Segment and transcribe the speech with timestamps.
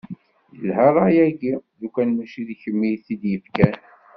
[0.59, 3.75] Yelha ṛṛay-agi, lukan mačči d kemm i t-id-yefkan.